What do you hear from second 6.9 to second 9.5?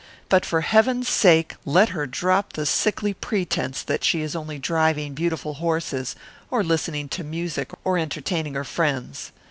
to music, or entertaining her friends.